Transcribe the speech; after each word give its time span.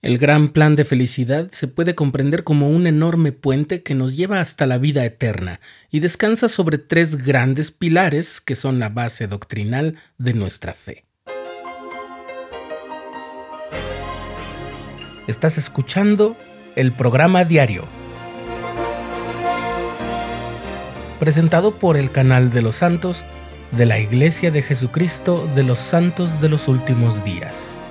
El 0.00 0.18
gran 0.18 0.50
plan 0.50 0.76
de 0.76 0.84
felicidad 0.84 1.48
se 1.50 1.66
puede 1.66 1.96
comprender 1.96 2.44
como 2.44 2.70
un 2.70 2.86
enorme 2.86 3.32
puente 3.32 3.82
que 3.82 3.96
nos 3.96 4.16
lleva 4.16 4.40
hasta 4.40 4.64
la 4.64 4.78
vida 4.78 5.04
eterna 5.04 5.58
y 5.90 5.98
descansa 5.98 6.48
sobre 6.48 6.78
tres 6.78 7.24
grandes 7.24 7.72
pilares 7.72 8.40
que 8.40 8.54
son 8.54 8.78
la 8.78 8.90
base 8.90 9.26
doctrinal 9.26 9.96
de 10.16 10.34
nuestra 10.34 10.72
fe. 10.72 11.04
Estás 15.26 15.58
escuchando 15.58 16.36
el 16.76 16.92
programa 16.92 17.44
diario, 17.44 17.84
presentado 21.18 21.80
por 21.80 21.96
el 21.96 22.12
canal 22.12 22.50
de 22.52 22.62
los 22.62 22.76
santos 22.76 23.24
de 23.72 23.84
la 23.84 23.98
Iglesia 23.98 24.52
de 24.52 24.62
Jesucristo 24.62 25.50
de 25.56 25.64
los 25.64 25.80
Santos 25.80 26.40
de 26.40 26.48
los 26.48 26.68
Últimos 26.68 27.24
Días. 27.24 27.84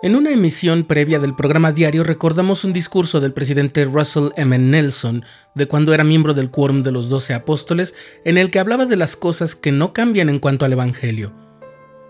En 0.00 0.14
una 0.14 0.30
emisión 0.30 0.84
previa 0.84 1.18
del 1.18 1.34
programa 1.34 1.72
diario 1.72 2.04
recordamos 2.04 2.62
un 2.62 2.72
discurso 2.72 3.18
del 3.18 3.32
presidente 3.32 3.84
Russell 3.84 4.28
M. 4.36 4.56
Nelson 4.56 5.24
de 5.56 5.66
cuando 5.66 5.92
era 5.92 6.04
miembro 6.04 6.34
del 6.34 6.50
Quórum 6.50 6.84
de 6.84 6.92
los 6.92 7.08
Doce 7.08 7.34
Apóstoles, 7.34 7.96
en 8.24 8.38
el 8.38 8.52
que 8.52 8.60
hablaba 8.60 8.86
de 8.86 8.94
las 8.94 9.16
cosas 9.16 9.56
que 9.56 9.72
no 9.72 9.92
cambian 9.92 10.28
en 10.28 10.38
cuanto 10.38 10.64
al 10.64 10.72
Evangelio. 10.72 11.32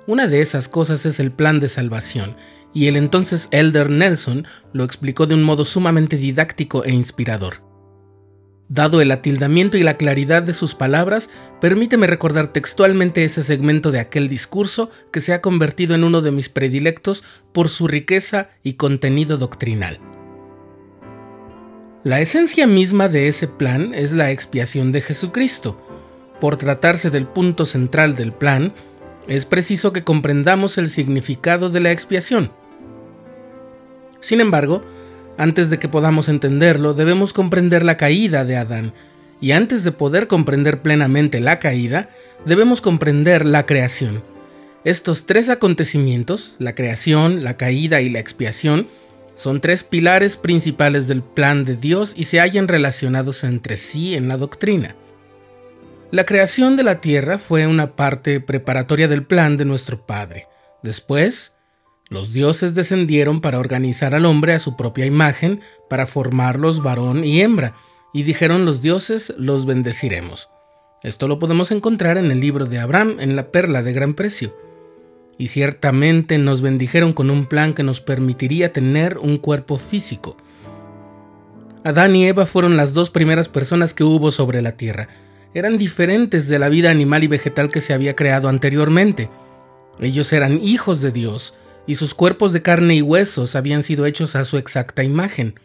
Una 0.07 0.27
de 0.27 0.43
esas 0.43 0.69
cosas 0.69 1.07
es 1.07 1.19
el 1.19 1.33
plan 1.33 1.61
de 1.61 1.71
salvación, 1.71 2.37
y 2.75 2.89
el 2.89 2.97
entonces 2.97 3.49
Elder 3.53 3.89
Nelson 3.89 4.47
lo 4.75 4.85
explicó 4.85 5.27
de 5.27 5.37
un 5.37 5.43
modo 5.43 5.65
sumamente 5.65 6.19
didáctico 6.19 6.85
e 6.85 6.91
inspirador. 6.91 7.68
Dado 8.69 9.01
el 9.01 9.11
atildamiento 9.11 9.79
y 9.79 9.83
la 9.83 9.97
claridad 9.97 10.43
de 10.43 10.53
sus 10.53 10.75
palabras, 10.75 11.31
permíteme 11.59 12.07
recordar 12.07 12.49
textualmente 12.49 13.25
ese 13.25 13.43
segmento 13.43 13.91
de 13.91 13.99
aquel 13.99 14.29
discurso 14.29 14.91
que 15.11 15.21
se 15.21 15.33
ha 15.33 15.41
convertido 15.41 15.95
en 15.95 16.05
uno 16.05 16.21
de 16.21 16.33
mis 16.33 16.51
predilectos 16.51 17.25
por 17.53 17.71
su 17.71 17.89
riqueza 17.89 18.51
y 18.63 18.75
contenido 18.75 19.39
doctrinal. 19.39 19.99
La 22.05 22.21
esencia 22.21 22.67
misma 22.67 23.09
de 23.09 23.29
ese 23.29 23.49
plan 23.49 23.95
es 23.95 24.13
la 24.13 24.31
expiación 24.31 24.93
de 24.93 25.01
Jesucristo. 25.01 25.83
Por 26.39 26.57
tratarse 26.57 27.11
del 27.11 27.27
punto 27.27 27.65
central 27.65 28.15
del 28.17 28.33
plan, 28.33 28.75
es 29.27 29.47
preciso 29.47 29.93
que 29.93 30.05
comprendamos 30.05 30.79
el 30.79 30.91
significado 30.91 31.71
de 31.71 31.81
la 31.81 31.91
expiación. 31.91 32.53
Sin 34.21 34.41
embargo, 34.41 34.83
antes 35.39 35.71
de 35.71 35.79
que 35.79 35.89
podamos 35.89 36.29
entenderlo, 36.29 36.93
debemos 36.95 37.33
comprender 37.33 37.85
la 37.85 37.97
caída 37.97 38.45
de 38.45 38.57
Adán. 38.57 38.93
Y 39.41 39.53
antes 39.53 39.85
de 39.85 39.93
poder 39.93 40.27
comprender 40.27 40.83
plenamente 40.83 41.41
la 41.41 41.61
caída, 41.61 42.11
debemos 42.45 42.81
comprender 42.81 43.47
la 43.47 43.65
creación. 43.65 44.25
Estos 44.85 45.27
tres 45.27 45.49
acontecimientos, 45.49 46.55
la 46.59 46.75
creación, 46.75 47.45
la 47.45 47.57
caída 47.57 48.01
y 48.01 48.11
la 48.11 48.19
expiación, 48.19 48.89
son 49.37 49.61
tres 49.61 49.85
pilares 49.85 50.37
principales 50.37 51.07
del 51.07 51.23
plan 51.23 51.65
de 51.65 51.77
Dios 51.77 52.15
y 52.17 52.25
se 52.25 52.41
hallan 52.41 52.67
relacionados 52.67 53.45
entre 53.45 53.77
sí 53.77 54.17
en 54.17 54.27
la 54.27 54.37
doctrina. 54.37 54.97
La 56.11 56.25
creación 56.27 56.77
de 56.77 56.83
la 56.83 57.01
tierra 57.01 57.39
fue 57.39 57.69
una 57.69 57.95
parte 57.95 58.41
preparatoria 58.41 59.07
del 59.07 59.25
plan 59.25 59.57
de 59.57 59.65
nuestro 59.65 60.05
Padre. 60.05 60.47
Después, 60.83 61.58
los 62.11 62.33
dioses 62.33 62.75
descendieron 62.75 63.41
para 63.41 63.59
organizar 63.59 64.15
al 64.15 64.25
hombre 64.25 64.55
a 64.55 64.59
su 64.59 64.77
propia 64.77 65.05
imagen, 65.05 65.61
para 65.91 66.07
formarlos 66.07 66.83
varón 66.83 67.23
y 67.25 67.43
hembra, 67.43 67.75
y 68.15 68.23
dijeron 68.23 68.65
los 68.65 68.81
dioses, 68.81 69.35
los 69.37 69.67
bendeciremos. 69.67 70.49
Esto 71.03 71.29
lo 71.29 71.39
podemos 71.39 71.71
encontrar 71.71 72.17
en 72.17 72.31
el 72.31 72.41
libro 72.41 72.67
de 72.67 72.79
Abraham, 72.79 73.17
en 73.21 73.37
la 73.37 73.53
perla 73.53 73.83
de 73.83 73.93
gran 73.93 74.15
precio. 74.15 74.57
Y 75.37 75.49
ciertamente 75.49 76.39
nos 76.39 76.63
bendijeron 76.63 77.13
con 77.13 77.31
un 77.31 77.47
plan 77.47 77.75
que 77.75 77.85
nos 77.85 78.01
permitiría 78.01 78.73
tener 78.73 79.19
un 79.19 79.39
cuerpo 79.39 79.79
físico. 79.79 80.37
Adán 81.85 82.17
y 82.17 82.27
Eva 82.27 82.47
fueron 82.47 82.77
las 82.77 82.95
dos 82.95 83.11
primeras 83.11 83.49
personas 83.49 83.95
que 83.95 84.03
hubo 84.03 84.33
sobre 84.33 84.63
la 84.63 84.73
tierra. 84.73 85.09
Eran 85.55 85.79
diferentes 85.79 86.49
de 86.49 86.59
la 86.59 86.69
vida 86.69 86.91
animal 86.91 87.23
y 87.23 87.29
vegetal 87.29 87.71
que 87.71 87.81
se 87.81 87.95
había 87.95 88.17
creado 88.17 88.49
anteriormente. 88.49 89.31
Ellos 90.01 90.33
eran 90.33 90.61
hijos 90.63 91.01
de 91.01 91.13
Dios, 91.13 91.57
y 91.89 91.95
sus 91.95 92.15
cuerpos 92.15 92.53
de 92.53 92.61
carne 92.61 92.97
y 92.97 93.03
huesos 93.03 93.57
habían 93.57 93.83
sido 93.83 94.05
hechos 94.07 94.37
a 94.37 94.45
su 94.45 94.59
exacta 94.59 95.03
imagen. 95.03 95.59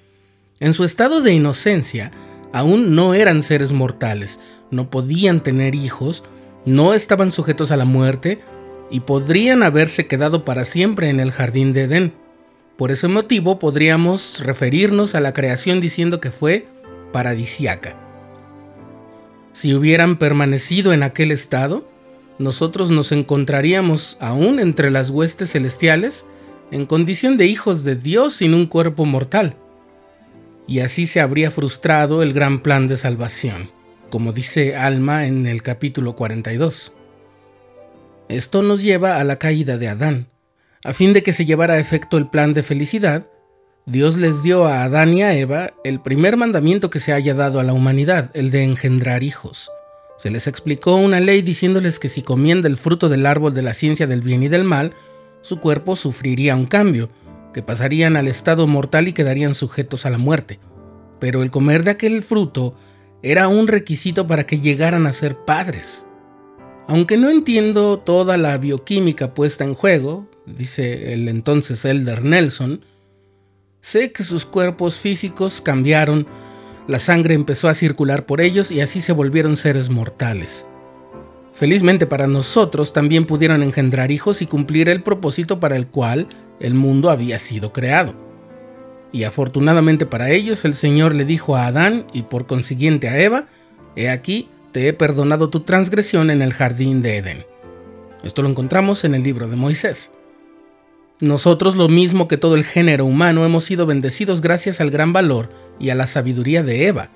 En 0.62 0.74
su 0.74 0.86
estado 0.86 1.22
de 1.22 1.34
inocencia, 1.34 2.12
aún 2.54 2.96
no 2.96 3.14
eran 3.14 3.44
seres 3.44 3.74
mortales, 3.74 4.40
no 4.72 4.90
podían 4.90 5.42
tener 5.42 5.76
hijos, 5.76 6.24
no 6.66 6.94
estaban 6.94 7.32
sujetos 7.32 7.72
a 7.72 7.78
la 7.78 7.84
muerte 7.84 8.40
y 8.90 9.02
podrían 9.02 9.64
haberse 9.64 10.08
quedado 10.08 10.46
para 10.46 10.64
siempre 10.64 11.10
en 11.10 11.20
el 11.20 11.34
jardín 11.34 11.74
de 11.74 11.84
Edén. 11.84 12.14
Por 12.78 12.92
ese 12.92 13.10
motivo 13.10 13.60
podríamos 13.60 14.40
referirnos 14.40 15.16
a 15.16 15.20
la 15.20 15.34
creación 15.34 15.82
diciendo 15.82 16.22
que 16.22 16.32
fue 16.32 16.68
paradisiaca. 17.12 17.98
Si 19.52 19.74
hubieran 19.74 20.16
permanecido 20.16 20.94
en 20.94 21.04
aquel 21.04 21.32
estado, 21.32 21.86
nosotros 22.40 22.90
nos 22.90 23.12
encontraríamos 23.12 24.18
aún 24.20 24.60
entre 24.60 24.90
las 24.92 25.10
huestes 25.10 25.52
celestiales 25.52 26.26
en 26.72 26.86
condición 26.86 27.38
de 27.38 27.46
hijos 27.46 27.84
de 27.84 27.96
Dios 27.96 28.34
sin 28.34 28.54
un 28.54 28.66
cuerpo 28.66 29.06
mortal. 29.06 29.56
Y 30.68 30.80
así 30.80 31.06
se 31.06 31.22
habría 31.22 31.52
frustrado 31.52 32.24
el 32.24 32.34
gran 32.34 32.60
plan 32.60 32.88
de 32.88 32.98
salvación, 32.98 33.70
como 34.10 34.34
dice 34.34 34.76
Alma 34.76 35.28
en 35.28 35.46
el 35.46 35.62
capítulo 35.62 36.16
42. 36.16 36.94
Esto 38.30 38.64
nos 38.64 38.82
lleva 38.82 39.20
a 39.20 39.24
la 39.24 39.38
caída 39.38 39.78
de 39.78 39.90
Adán. 39.90 40.28
A 40.84 40.94
fin 40.94 41.14
de 41.14 41.22
que 41.22 41.34
se 41.34 41.46
llevara 41.46 41.76
a 41.76 41.80
efecto 41.80 42.18
el 42.18 42.30
plan 42.30 42.54
de 42.54 42.64
felicidad, 42.64 43.30
Dios 43.86 44.18
les 44.18 44.44
dio 44.44 44.66
a 44.66 44.84
Adán 44.84 45.14
y 45.14 45.24
a 45.24 45.36
Eva 45.36 45.72
el 45.84 46.00
primer 46.00 46.38
mandamiento 46.38 46.90
que 46.90 47.00
se 47.00 47.14
haya 47.14 47.34
dado 47.34 47.60
a 47.60 47.64
la 47.64 47.74
humanidad, 47.74 48.32
el 48.34 48.50
de 48.50 48.64
engendrar 48.64 49.24
hijos. 49.24 49.70
Se 50.18 50.30
les 50.30 50.48
explicó 50.48 50.96
una 50.96 51.20
ley 51.20 51.42
diciéndoles 51.42 52.00
que 52.00 52.10
si 52.10 52.22
comían 52.22 52.62
del 52.62 52.78
fruto 52.78 53.10
del 53.10 53.26
árbol 53.26 53.54
de 53.54 53.62
la 53.62 53.74
ciencia 53.74 54.08
del 54.08 54.22
bien 54.22 54.44
y 54.44 54.48
del 54.48 54.64
mal, 54.64 54.94
su 55.42 55.60
cuerpo 55.60 55.96
sufriría 55.96 56.56
un 56.56 56.66
cambio, 56.66 57.10
que 57.54 57.62
pasarían 57.62 58.16
al 58.16 58.28
estado 58.28 58.68
mortal 58.68 59.08
y 59.08 59.14
quedarían 59.14 59.56
sujetos 59.56 60.06
a 60.06 60.10
la 60.10 60.18
muerte. 60.18 60.60
Pero 61.20 61.44
el 61.44 61.52
comer 61.52 61.84
de 61.84 61.92
aquel 61.92 62.24
fruto 62.24 62.76
era 63.22 63.48
un 63.48 63.68
requisito 63.68 64.28
para 64.28 64.46
que 64.46 64.60
llegaran 64.60 65.08
a 65.08 65.14
ser 65.14 65.38
padres. 65.38 66.06
Aunque 66.88 67.18
no 67.18 67.30
entiendo 67.30 68.00
toda 68.00 68.38
la 68.38 68.58
bioquímica 68.58 69.34
puesta 69.34 69.64
en 69.64 69.74
juego, 69.74 70.28
dice 70.46 71.14
el 71.14 71.30
entonces 71.30 71.86
Elder 71.86 72.24
Nelson, 72.24 72.84
sé 73.82 74.12
que 74.12 74.24
sus 74.24 74.46
cuerpos 74.46 74.96
físicos 74.96 75.62
cambiaron 75.62 76.28
la 76.88 77.00
sangre 77.00 77.34
empezó 77.34 77.70
a 77.70 77.74
circular 77.74 78.26
por 78.26 78.42
ellos 78.42 78.72
y 78.72 78.82
así 78.82 79.02
se 79.02 79.14
volvieron 79.14 79.58
seres 79.58 79.90
mortales. 79.90 80.68
Felizmente 81.54 82.08
para 82.08 82.28
nosotros 82.28 82.94
también 82.94 83.26
pudieron 83.26 83.62
engendrar 83.62 84.12
hijos 84.12 84.42
y 84.42 84.48
cumplir 84.48 84.90
el 84.90 85.04
propósito 85.04 85.60
para 85.60 85.76
el 85.76 85.88
cual 85.88 86.28
el 86.60 86.74
mundo 86.74 87.10
había 87.10 87.40
sido 87.40 87.72
creado. 87.72 88.16
Y 89.12 89.24
afortunadamente 89.24 90.06
para 90.08 90.32
ellos 90.32 90.66
el 90.66 90.74
Señor 90.74 91.14
le 91.14 91.26
dijo 91.26 91.56
a 91.56 91.68
Adán 91.68 92.08
y 92.12 92.24
por 92.24 92.48
consiguiente 92.48 93.08
a 93.08 93.20
Eva, 93.20 93.48
He 93.96 94.10
aquí, 94.10 94.50
te 94.72 94.88
he 94.88 94.94
perdonado 94.94 95.52
tu 95.52 95.60
transgresión 95.60 96.32
en 96.32 96.42
el 96.42 96.52
jardín 96.52 97.04
de 97.04 97.18
Edén. 97.18 97.46
Esto 98.24 98.42
lo 98.42 98.50
encontramos 98.50 99.04
en 99.04 99.14
el 99.14 99.22
libro 99.22 99.48
de 99.48 99.56
Moisés. 99.56 100.14
Nosotros, 101.20 101.76
lo 101.76 101.90
mismo 101.90 102.28
que 102.28 102.38
todo 102.38 102.56
el 102.56 102.64
género 102.64 103.06
humano, 103.06 103.46
hemos 103.46 103.64
sido 103.64 103.86
bendecidos 103.86 104.42
gracias 104.42 104.82
al 104.82 104.90
gran 104.90 105.14
valor 105.14 105.50
y 105.80 105.90
a 105.90 105.96
la 105.96 106.08
sabiduría 106.08 106.64
de 106.64 106.88
Eva. 106.88 107.10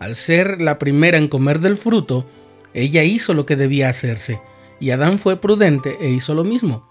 Al 0.00 0.14
ser 0.14 0.60
la 0.60 0.78
primera 0.78 1.18
en 1.18 1.28
comer 1.28 1.60
del 1.60 1.76
fruto, 1.76 2.26
ella 2.74 3.04
hizo 3.04 3.34
lo 3.34 3.46
que 3.46 3.56
debía 3.56 3.88
hacerse, 3.88 4.40
y 4.80 4.90
Adán 4.90 5.18
fue 5.18 5.40
prudente 5.40 5.96
e 6.00 6.10
hizo 6.10 6.34
lo 6.34 6.44
mismo. 6.44 6.88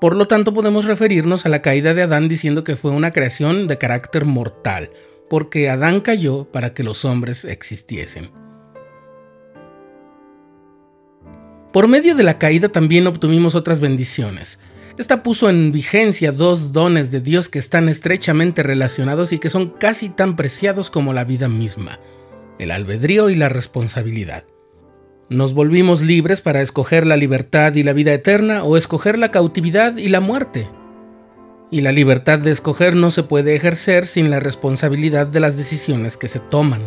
Por 0.00 0.14
lo 0.14 0.28
tanto, 0.28 0.52
podemos 0.52 0.84
referirnos 0.84 1.46
a 1.46 1.48
la 1.48 1.62
caída 1.62 1.94
de 1.94 2.02
Adán 2.02 2.28
diciendo 2.28 2.64
que 2.64 2.76
fue 2.76 2.90
una 2.90 3.12
creación 3.12 3.66
de 3.66 3.78
carácter 3.78 4.26
mortal, 4.26 4.90
porque 5.30 5.70
Adán 5.70 6.00
cayó 6.00 6.44
para 6.44 6.74
que 6.74 6.82
los 6.82 7.04
hombres 7.04 7.44
existiesen. 7.44 8.30
Por 11.72 11.88
medio 11.88 12.14
de 12.14 12.22
la 12.22 12.38
caída 12.38 12.68
también 12.68 13.06
obtuvimos 13.06 13.54
otras 13.54 13.80
bendiciones. 13.80 14.60
Esta 14.98 15.22
puso 15.22 15.50
en 15.50 15.72
vigencia 15.72 16.32
dos 16.32 16.72
dones 16.72 17.10
de 17.10 17.20
Dios 17.20 17.50
que 17.50 17.58
están 17.58 17.90
estrechamente 17.90 18.62
relacionados 18.62 19.32
y 19.32 19.38
que 19.38 19.50
son 19.50 19.68
casi 19.68 20.08
tan 20.08 20.36
preciados 20.36 20.90
como 20.90 21.12
la 21.12 21.24
vida 21.24 21.48
misma, 21.48 21.98
el 22.58 22.70
albedrío 22.70 23.28
y 23.28 23.34
la 23.34 23.50
responsabilidad. 23.50 24.44
Nos 25.28 25.52
volvimos 25.52 26.00
libres 26.00 26.40
para 26.40 26.62
escoger 26.62 27.06
la 27.06 27.16
libertad 27.16 27.74
y 27.74 27.82
la 27.82 27.92
vida 27.92 28.14
eterna 28.14 28.64
o 28.64 28.78
escoger 28.78 29.18
la 29.18 29.30
cautividad 29.30 29.96
y 29.96 30.08
la 30.08 30.20
muerte. 30.20 30.68
y 31.68 31.80
la 31.80 31.90
libertad 31.90 32.38
de 32.38 32.52
escoger 32.52 32.94
no 32.94 33.10
se 33.10 33.24
puede 33.24 33.56
ejercer 33.56 34.06
sin 34.06 34.30
la 34.30 34.38
responsabilidad 34.38 35.26
de 35.26 35.40
las 35.40 35.56
decisiones 35.56 36.16
que 36.16 36.28
se 36.28 36.38
toman. 36.38 36.80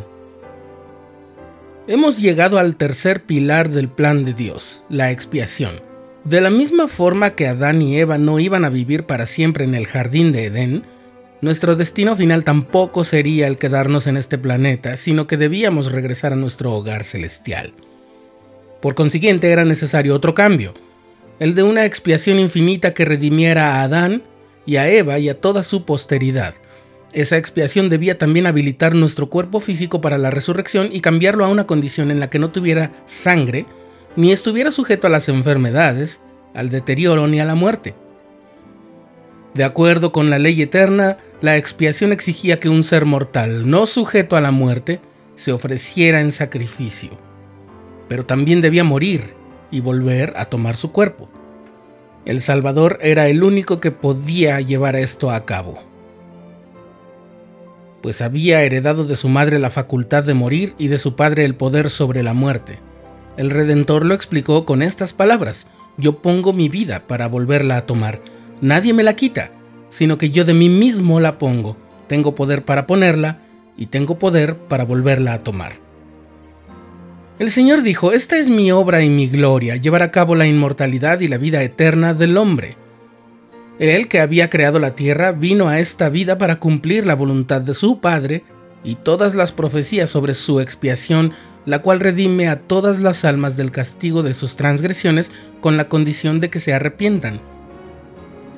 Hemos 1.85 2.21
llegado 2.21 2.59
al 2.59 2.77
tercer 2.77 3.25
pilar 3.25 3.69
del 3.69 3.89
plan 3.89 4.23
de 4.23 4.33
Dios, 4.33 4.85
la 4.88 5.11
expiación. 5.11 5.88
De 6.24 6.42
la 6.42 6.50
misma 6.50 6.88
forma 6.88 7.31
que 7.31 7.48
Adán 7.48 7.81
y 7.81 7.98
Eva 7.98 8.18
no 8.18 8.39
iban 8.39 8.66
a 8.66 8.69
vivir 8.69 9.06
para 9.06 9.25
siempre 9.25 9.63
en 9.63 9.74
el 9.74 9.88
jardín 9.88 10.31
de 10.31 10.45
Edén, 10.45 10.83
nuestro 11.42 11.77
destino 11.77 12.18
final 12.18 12.44
tampoco 12.44 13.06
sería 13.06 13.48
el 13.48 13.57
quedarnos 13.57 14.07
en 14.07 14.18
este 14.18 14.38
planeta, 14.38 14.98
sino 14.98 15.25
que 15.25 15.38
debíamos 15.38 15.92
regresar 15.92 16.33
a 16.33 16.36
nuestro 16.36 16.74
hogar 16.74 17.06
celestial. 17.06 17.74
Por 18.81 18.95
consiguiente 18.95 19.50
era 19.50 19.63
necesario 19.63 20.13
otro 20.13 20.36
cambio, 20.36 20.74
el 21.39 21.56
de 21.56 21.63
una 21.63 21.86
expiación 21.86 22.39
infinita 22.39 22.94
que 22.94 23.06
redimiera 23.06 23.75
a 23.75 23.83
Adán 23.83 24.24
y 24.66 24.75
a 24.75 24.89
Eva 24.89 25.19
y 25.19 25.30
a 25.30 25.39
toda 25.39 25.63
su 25.63 25.86
posteridad. 25.86 26.54
Esa 27.13 27.38
expiación 27.38 27.89
debía 27.89 28.18
también 28.18 28.45
habilitar 28.45 28.94
nuestro 28.94 29.30
cuerpo 29.30 29.62
físico 29.62 30.01
para 30.01 30.18
la 30.18 30.31
resurrección 30.31 30.89
y 30.92 31.00
cambiarlo 31.00 31.45
a 31.45 31.50
una 31.50 31.66
condición 31.66 32.12
en 32.12 32.19
la 32.19 32.30
que 32.30 32.39
no 32.39 32.51
tuviera 32.51 32.92
sangre, 33.06 33.66
ni 34.15 34.31
estuviera 34.31 34.71
sujeto 34.71 35.07
a 35.07 35.09
las 35.09 35.29
enfermedades, 35.29 36.21
al 36.53 36.69
deterioro 36.69 37.27
ni 37.27 37.39
a 37.39 37.45
la 37.45 37.56
muerte. 37.56 37.95
De 39.53 39.63
acuerdo 39.63 40.11
con 40.11 40.29
la 40.29 40.39
ley 40.39 40.61
eterna, 40.61 41.17
la 41.41 41.57
expiación 41.57 42.11
exigía 42.11 42.59
que 42.59 42.69
un 42.69 42.83
ser 42.83 43.06
mortal, 43.06 43.69
no 43.69 43.85
sujeto 43.85 44.35
a 44.35 44.41
la 44.41 44.51
muerte, 44.51 45.00
se 45.35 45.51
ofreciera 45.51 46.21
en 46.21 46.31
sacrificio. 46.31 47.11
Pero 48.07 48.25
también 48.25 48.61
debía 48.61 48.83
morir 48.83 49.33
y 49.71 49.81
volver 49.81 50.33
a 50.35 50.45
tomar 50.45 50.75
su 50.75 50.91
cuerpo. 50.91 51.29
El 52.25 52.41
Salvador 52.41 53.00
era 53.01 53.27
el 53.27 53.44
único 53.44 53.79
que 53.79 53.91
podía 53.91 54.59
llevar 54.61 54.95
esto 54.95 55.31
a 55.31 55.45
cabo, 55.45 55.89
pues 58.01 58.21
había 58.21 58.61
heredado 58.63 59.06
de 59.06 59.15
su 59.15 59.29
madre 59.29 59.59
la 59.59 59.69
facultad 59.69 60.23
de 60.23 60.33
morir 60.33 60.73
y 60.77 60.88
de 60.88 60.97
su 60.97 61.15
padre 61.15 61.45
el 61.45 61.56
poder 61.56 61.89
sobre 61.89 62.23
la 62.23 62.33
muerte. 62.33 62.79
El 63.37 63.49
Redentor 63.49 64.05
lo 64.05 64.13
explicó 64.13 64.65
con 64.65 64.81
estas 64.81 65.13
palabras, 65.13 65.67
yo 65.97 66.21
pongo 66.21 66.53
mi 66.53 66.69
vida 66.69 67.07
para 67.07 67.27
volverla 67.27 67.77
a 67.77 67.85
tomar 67.85 68.21
Nadie 68.61 68.93
me 68.93 69.03
la 69.03 69.15
quita, 69.15 69.51
sino 69.87 70.17
que 70.17 70.31
yo 70.31 70.43
de 70.43 70.53
mí 70.53 70.67
mismo 70.67 71.19
la 71.19 71.37
pongo. 71.37 71.77
Tengo 72.07 72.35
poder 72.35 72.65
para 72.65 72.87
ponerla 72.87 73.39
y 73.77 73.85
tengo 73.85 74.19
poder 74.19 74.57
para 74.57 74.83
volverla 74.83 75.33
a 75.33 75.43
tomar. 75.43 75.73
El 77.37 77.51
Señor 77.51 77.83
dijo, 77.83 78.11
Esta 78.11 78.37
es 78.37 78.49
mi 78.49 78.71
obra 78.71 79.01
y 79.01 79.09
mi 79.09 79.29
gloria, 79.29 79.77
llevar 79.77 80.03
a 80.03 80.11
cabo 80.11 80.35
la 80.35 80.45
inmortalidad 80.45 81.21
y 81.21 81.29
la 81.29 81.37
vida 81.37 81.63
eterna 81.63 82.13
del 82.13 82.35
hombre. 82.35 82.75
Él 83.79 84.09
que 84.09 84.19
había 84.19 84.49
creado 84.49 84.77
la 84.77 84.93
tierra 84.93 85.31
vino 85.31 85.69
a 85.69 85.79
esta 85.79 86.09
vida 86.09 86.37
para 86.37 86.59
cumplir 86.59 87.05
la 87.05 87.15
voluntad 87.15 87.61
de 87.61 87.73
su 87.73 88.01
Padre 88.01 88.43
y 88.83 88.95
todas 88.95 89.35
las 89.35 89.51
profecías 89.51 90.09
sobre 90.09 90.33
su 90.33 90.59
expiación, 90.59 91.33
la 91.65 91.81
cual 91.81 91.99
redime 91.99 92.47
a 92.47 92.59
todas 92.59 92.99
las 92.99 93.25
almas 93.25 93.57
del 93.57 93.71
castigo 93.71 94.23
de 94.23 94.33
sus 94.33 94.55
transgresiones 94.55 95.31
con 95.61 95.77
la 95.77 95.89
condición 95.89 96.39
de 96.39 96.49
que 96.49 96.59
se 96.59 96.73
arrepientan. 96.73 97.41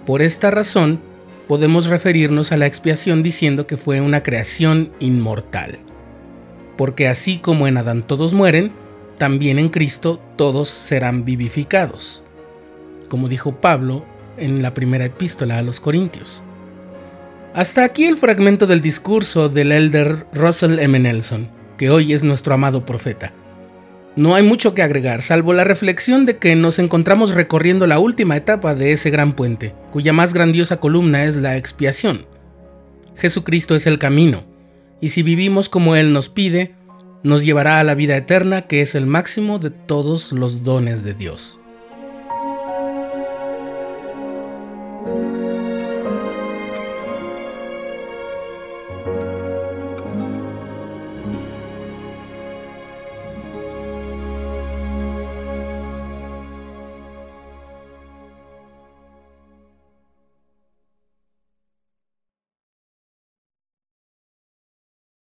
Por 0.05 0.21
esta 0.21 0.51
razón, 0.51 0.99
podemos 1.47 1.87
referirnos 1.87 2.51
a 2.51 2.57
la 2.57 2.67
expiación 2.67 3.23
diciendo 3.23 3.67
que 3.67 3.77
fue 3.77 4.01
una 4.01 4.23
creación 4.23 4.91
inmortal. 4.99 5.79
Porque 6.77 7.07
así 7.07 7.39
como 7.39 7.67
en 7.67 7.77
Adán 7.77 8.03
todos 8.03 8.33
mueren, 8.33 8.71
también 9.17 9.59
en 9.59 9.69
Cristo 9.69 10.19
todos 10.35 10.69
serán 10.69 11.25
vivificados. 11.25 12.23
Como 13.09 13.27
dijo 13.27 13.59
Pablo 13.59 14.05
en 14.37 14.61
la 14.61 14.73
primera 14.73 15.05
epístola 15.05 15.57
a 15.57 15.61
los 15.61 15.79
Corintios. 15.79 16.41
Hasta 17.53 17.83
aquí 17.83 18.05
el 18.05 18.15
fragmento 18.15 18.65
del 18.65 18.79
discurso 18.79 19.49
del 19.49 19.73
elder 19.73 20.25
Russell 20.33 20.79
M. 20.79 20.97
Nelson, 20.97 21.49
que 21.77 21.89
hoy 21.89 22.13
es 22.13 22.23
nuestro 22.23 22.53
amado 22.53 22.85
profeta. 22.85 23.33
No 24.15 24.35
hay 24.35 24.43
mucho 24.43 24.73
que 24.73 24.81
agregar, 24.81 25.21
salvo 25.21 25.51
la 25.51 25.65
reflexión 25.65 26.25
de 26.25 26.37
que 26.37 26.55
nos 26.55 26.79
encontramos 26.79 27.35
recorriendo 27.35 27.87
la 27.87 27.99
última 27.99 28.37
etapa 28.37 28.73
de 28.73 28.93
ese 28.93 29.09
gran 29.09 29.33
puente, 29.33 29.75
cuya 29.91 30.13
más 30.13 30.33
grandiosa 30.33 30.77
columna 30.77 31.25
es 31.25 31.35
la 31.35 31.57
expiación. 31.57 32.25
Jesucristo 33.17 33.75
es 33.75 33.85
el 33.85 33.99
camino, 33.99 34.45
y 35.01 35.09
si 35.09 35.21
vivimos 35.21 35.67
como 35.67 35.97
Él 35.97 36.13
nos 36.13 36.29
pide, 36.29 36.73
nos 37.21 37.43
llevará 37.43 37.81
a 37.81 37.83
la 37.83 37.95
vida 37.95 38.15
eterna 38.15 38.61
que 38.61 38.81
es 38.81 38.95
el 38.95 39.05
máximo 39.05 39.59
de 39.59 39.71
todos 39.71 40.31
los 40.31 40.63
dones 40.63 41.03
de 41.03 41.15
Dios. 41.15 41.60